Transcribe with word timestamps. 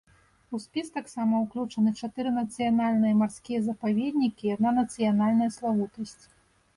У 0.55 0.59
спіс 0.61 0.87
таксама 0.93 1.41
ўключаны 1.41 1.91
чатыры 2.07 2.31
нацыянальныя 2.37 3.17
марскія 3.19 3.59
запаведнікі 3.67 4.43
і 4.49 4.55
адна 4.55 4.71
нацыянальная 4.79 5.51
славутасць. 5.57 6.23